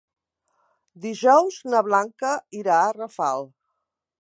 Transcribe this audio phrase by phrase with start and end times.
[1.03, 3.47] Dijous na Blanca irà a Rafal.